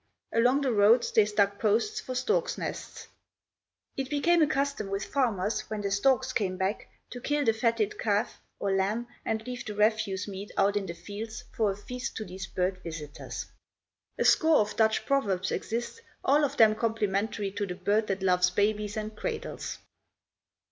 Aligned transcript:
Along 0.33 0.61
the 0.61 0.71
roads 0.73 1.11
they 1.11 1.25
stuck 1.25 1.59
posts 1.59 1.99
for 1.99 2.15
storks' 2.15 2.57
nests. 2.57 3.05
It 3.95 4.09
became 4.09 4.41
a 4.41 4.47
custom 4.47 4.87
with 4.89 5.05
farmers, 5.05 5.61
when 5.69 5.81
the 5.81 5.91
storks 5.91 6.33
came 6.33 6.57
back, 6.57 6.87
to 7.11 7.21
kill 7.21 7.45
the 7.45 7.53
fatted 7.53 7.99
calf, 7.99 8.41
or 8.57 8.75
lamb, 8.75 9.05
and 9.23 9.45
leave 9.45 9.63
the 9.63 9.75
refuse 9.75 10.27
meat 10.27 10.49
out 10.57 10.75
in 10.75 10.87
the 10.87 10.95
fields 10.95 11.43
for 11.55 11.69
a 11.69 11.77
feast 11.77 12.15
to 12.15 12.25
these 12.25 12.47
bird 12.47 12.81
visitors. 12.81 13.45
A 14.17 14.25
score 14.25 14.57
of 14.61 14.75
Dutch 14.75 15.05
proverbs 15.05 15.51
exist, 15.51 16.01
all 16.25 16.43
of 16.43 16.57
them 16.57 16.73
complimentary 16.73 17.51
to 17.51 17.67
the 17.67 17.75
bird 17.75 18.07
that 18.07 18.23
loves 18.23 18.49
babies 18.49 18.97
and 18.97 19.15
cradles. 19.15 19.77